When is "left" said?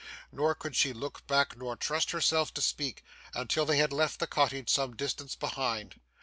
3.93-4.19